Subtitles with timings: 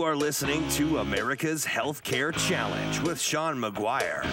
[0.00, 4.24] You are listening to America's Healthcare Challenge with Sean McGuire.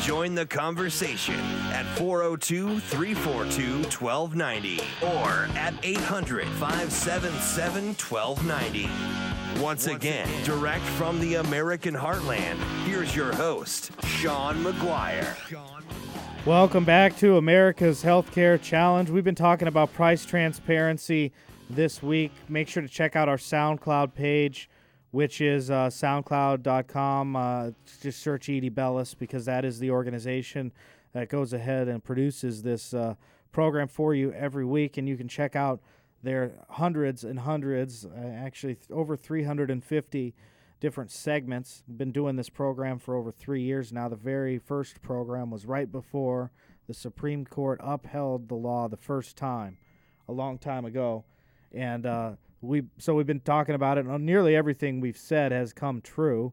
[0.00, 1.36] Join the conversation
[1.70, 9.62] at 402 342 1290 or at 800 577 1290.
[9.62, 15.36] Once again, direct from the American heartland, here's your host, Sean McGuire.
[16.44, 19.10] Welcome back to America's Healthcare Challenge.
[19.10, 21.30] We've been talking about price transparency
[21.70, 22.32] this week.
[22.48, 24.68] Make sure to check out our SoundCloud page
[25.14, 27.36] which is uh, SoundCloud.com.
[27.36, 27.70] Uh,
[28.02, 30.72] just search Edie Bellis because that is the organization
[31.12, 33.14] that goes ahead and produces this uh,
[33.52, 34.96] program for you every week.
[34.96, 35.80] And you can check out
[36.24, 40.34] their hundreds and hundreds, uh, actually th- over 350
[40.80, 41.84] different segments.
[41.86, 44.08] Been doing this program for over three years now.
[44.08, 46.50] The very first program was right before
[46.88, 49.76] the Supreme Court upheld the law the first time,
[50.28, 51.24] a long time ago.
[51.72, 52.32] And uh,
[52.64, 54.06] we so we've been talking about it.
[54.06, 56.52] And nearly everything we've said has come true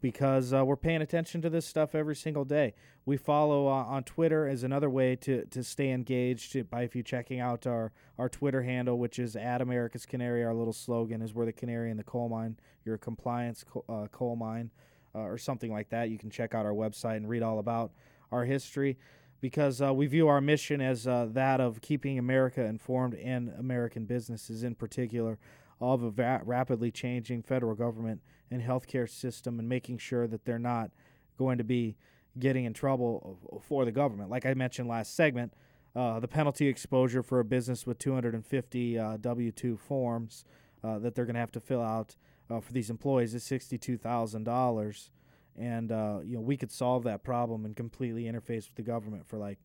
[0.00, 2.74] because uh, we're paying attention to this stuff every single day.
[3.06, 7.02] We follow uh, on Twitter as another way to, to stay engaged by if you
[7.02, 10.44] checking out our, our Twitter handle, which is at America's Canary.
[10.44, 12.58] Our little slogan is "We're the canary in the coal mine.
[12.84, 14.70] Your compliance co- uh, coal mine,"
[15.14, 16.10] uh, or something like that.
[16.10, 17.92] You can check out our website and read all about
[18.30, 18.98] our history
[19.44, 24.06] because uh, we view our mission as uh, that of keeping America informed and American
[24.06, 25.38] businesses in particular
[25.82, 30.58] of a va- rapidly changing federal government and healthcare system and making sure that they're
[30.58, 30.90] not
[31.36, 31.94] going to be
[32.38, 34.30] getting in trouble for the government.
[34.30, 35.52] Like I mentioned last segment,
[35.94, 40.46] uh, the penalty exposure for a business with 250 uh, W 2 forms
[40.82, 42.16] uh, that they're going to have to fill out
[42.48, 45.10] uh, for these employees is $62,000
[45.58, 49.26] and uh, you know we could solve that problem and completely interface with the government
[49.26, 49.58] for like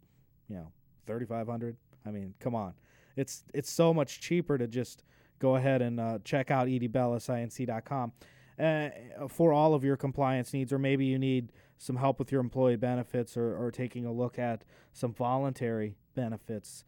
[0.47, 0.71] you know
[1.07, 2.73] 3500 i mean come on.
[3.15, 5.03] It's it's so much cheaper to just
[5.39, 8.11] go ahead and uh, check out edbellisinc.com
[8.59, 8.89] uh,
[9.27, 12.75] for all of your compliance needs or maybe you need some help with your employee
[12.75, 16.83] benefits or, or taking a look at some voluntary benefits.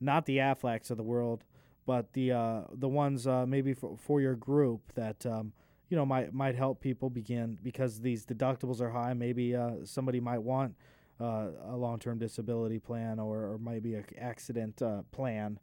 [0.00, 1.44] Not the aflacs of the world
[1.86, 5.52] but the uh, the ones uh, maybe for, for your group that um,
[5.90, 9.12] you know might might help people begin because these deductibles are high.
[9.12, 10.74] Maybe uh, somebody might want
[11.20, 15.58] uh, a long-term disability plan or, or maybe an accident uh, plan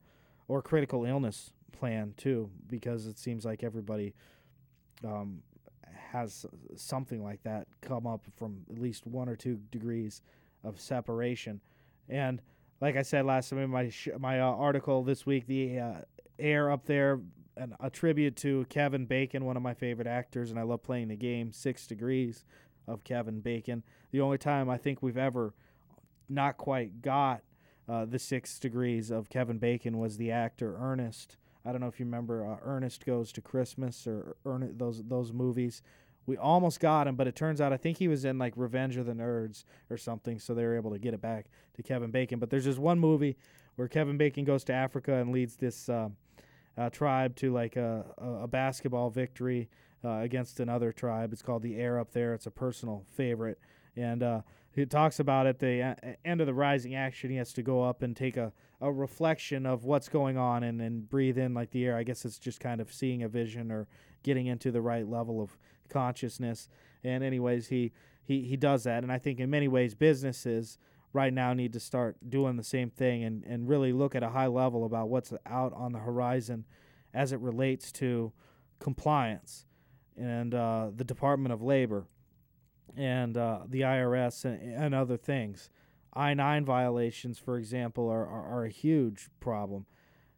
[0.48, 4.14] or critical illness plan too, because it seems like everybody
[5.04, 5.42] um,
[6.12, 6.46] has
[6.76, 10.22] something like that come up from at least one or two degrees
[10.64, 11.62] of separation.
[12.10, 12.42] And
[12.82, 15.94] like I said last time in my sh- my uh, article this week, the uh,
[16.38, 17.20] air up there
[17.58, 21.10] an, a tribute to Kevin Bacon, one of my favorite actors, and I love playing
[21.10, 22.46] the game Six Degrees
[22.88, 23.84] of Kevin Bacon.
[24.12, 25.54] The only time I think we've ever
[26.30, 27.42] not quite got
[27.90, 31.38] uh, the Six Degrees of Kevin Bacon was the actor Ernest.
[31.66, 35.34] I don't know if you remember uh, Ernest Goes to Christmas or Ernest, those those
[35.34, 35.82] movies.
[36.26, 38.98] We almost got him, but it turns out I think he was in like Revenge
[38.98, 41.46] of the Nerds or something, so they were able to get it back
[41.76, 42.40] to Kevin Bacon.
[42.40, 43.38] But there's just one movie
[43.78, 45.88] where Kevin Bacon goes to Africa and leads this.
[45.88, 46.10] Uh,
[46.78, 48.06] uh, tribe to like a,
[48.44, 49.70] a basketball victory
[50.04, 51.34] uh, against another tribe.
[51.34, 52.34] It's called the Air Up There.
[52.34, 53.60] It's a personal favorite,
[53.96, 54.42] and uh,
[54.78, 58.04] he talks about at the end of the rising action, he has to go up
[58.04, 61.84] and take a, a reflection of what's going on and, and breathe in like the
[61.84, 61.98] air.
[61.98, 63.88] I guess it's just kind of seeing a vision or
[64.22, 65.58] getting into the right level of
[65.90, 66.70] consciousness.
[67.04, 67.92] And anyways, he
[68.24, 70.78] he he does that, and I think in many ways businesses
[71.14, 74.30] right now need to start doing the same thing and, and really look at a
[74.30, 76.66] high level about what's out on the horizon
[77.14, 78.32] as it relates to
[78.80, 79.66] compliance
[80.18, 82.06] and uh, the Department of Labor
[82.96, 85.70] and uh, the IRS and, and, other things.
[86.14, 89.86] I 9 violations, for example, are, are, are, a huge problem.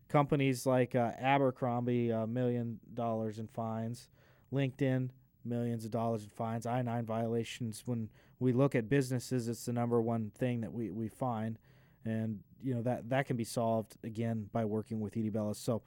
[0.09, 4.09] Companies like uh, Abercrombie, a million dollars in fines,
[4.51, 5.09] LinkedIn,
[5.45, 9.73] millions of dollars in fines, I 9 violations when we look at businesses, it's the
[9.73, 11.59] number one thing that we, we find.
[12.05, 15.57] And, you know, that, that can be solved, again, by working with Edie Bellis.
[15.59, 15.81] So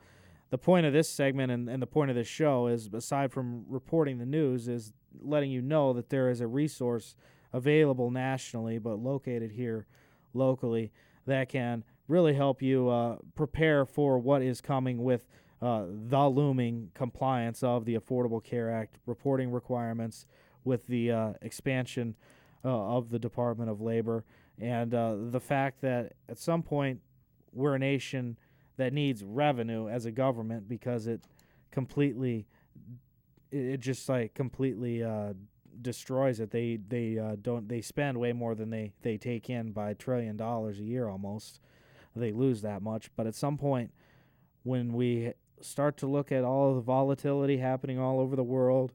[0.50, 3.64] the point of this segment and, and the point of this show is, aside from
[3.68, 7.16] reporting the news, is letting you know that there is a resource
[7.52, 9.87] available nationally but located here
[10.34, 10.90] locally
[11.26, 15.26] that can really help you uh, prepare for what is coming with
[15.62, 20.26] uh, the looming compliance of the Affordable Care Act reporting requirements
[20.64, 22.17] with the uh, expansion
[22.64, 24.25] uh, of the Department of Labor,
[24.59, 27.00] and uh, the fact that at some point
[27.53, 28.37] we're a nation
[28.76, 31.20] that needs revenue as a government because it
[31.70, 32.47] completely,
[33.53, 35.32] it just like completely uh,
[35.81, 36.50] destroys it.
[36.50, 39.94] They they uh, don't they spend way more than they they take in by a
[39.94, 41.61] trillion dollars a year almost.
[42.17, 43.93] They lose that much, but at some point
[44.64, 48.93] when we start to look at all of the volatility happening all over the world,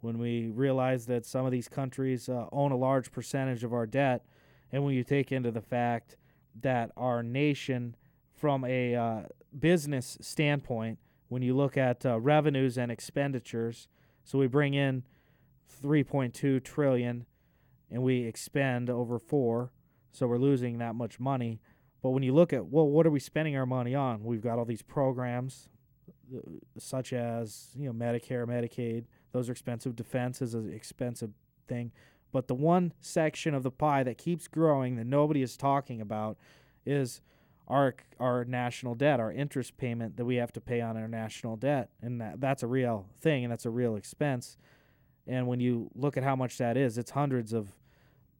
[0.00, 3.86] when we realize that some of these countries uh, own a large percentage of our
[3.86, 4.24] debt,
[4.70, 6.16] and when you take into the fact
[6.60, 7.96] that our nation,
[8.34, 9.22] from a uh,
[9.58, 10.98] business standpoint,
[11.28, 13.88] when you look at uh, revenues and expenditures,
[14.24, 15.04] so we bring in
[15.82, 17.26] 3.2 trillion
[17.90, 19.70] and we expend over 4,
[20.12, 21.60] so we're losing that much money.
[22.02, 24.22] But when you look at well, what are we spending our money on?
[24.24, 25.70] We've got all these programs,
[26.78, 29.04] such as you know Medicare, Medicaid.
[29.32, 29.96] Those are expensive.
[29.96, 31.30] Defense is an expensive
[31.66, 31.92] thing.
[32.32, 36.36] But the one section of the pie that keeps growing that nobody is talking about
[36.84, 37.20] is
[37.68, 41.56] our our national debt, our interest payment that we have to pay on our national
[41.56, 44.56] debt, and that, that's a real thing and that's a real expense.
[45.26, 47.74] And when you look at how much that is, it's hundreds of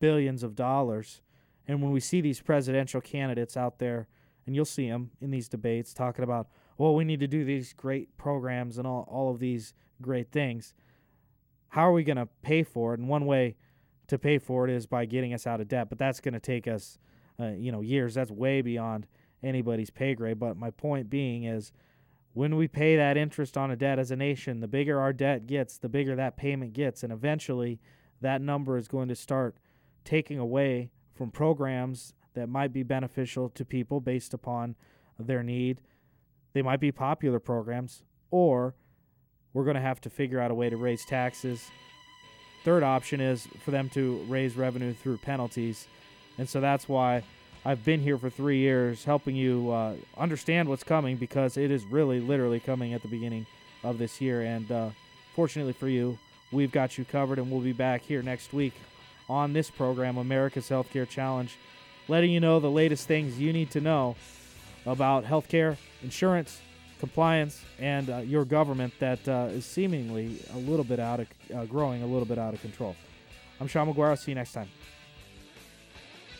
[0.00, 1.22] billions of dollars.
[1.66, 4.06] And when we see these presidential candidates out there,
[4.46, 7.72] and you'll see them in these debates talking about, well, we need to do these
[7.72, 10.74] great programs and all, all of these great things.
[11.68, 13.00] How are we going to pay for it?
[13.00, 13.56] And one way
[14.08, 16.40] to pay for it is by getting us out of debt, but that's going to
[16.40, 16.98] take us,
[17.40, 18.14] uh, you know, years.
[18.14, 19.06] That's way beyond
[19.42, 20.38] anybody's pay grade.
[20.38, 21.72] But my point being is,
[22.32, 25.46] when we pay that interest on a debt as a nation, the bigger our debt
[25.46, 27.78] gets, the bigger that payment gets, and eventually
[28.20, 29.56] that number is going to start
[30.04, 34.74] taking away from programs that might be beneficial to people based upon
[35.18, 35.80] their need.
[36.54, 38.74] They might be popular programs, or
[39.52, 41.70] we're going to have to figure out a way to raise taxes.
[42.64, 45.86] Third option is for them to raise revenue through penalties.
[46.38, 47.22] And so that's why
[47.64, 51.84] I've been here for three years helping you uh, understand what's coming because it is
[51.84, 53.46] really, literally coming at the beginning
[53.82, 54.42] of this year.
[54.42, 54.90] And uh,
[55.34, 56.18] fortunately for you,
[56.52, 58.74] we've got you covered, and we'll be back here next week
[59.28, 61.56] on this program, America's Healthcare Challenge,
[62.08, 64.16] letting you know the latest things you need to know
[64.86, 66.60] about healthcare, insurance,
[67.00, 71.64] compliance, and uh, your government that uh, is seemingly a little bit out of uh,
[71.64, 72.94] growing a little bit out of control.
[73.58, 74.10] I'm Sean McGuire.
[74.10, 74.68] I'll see you next time.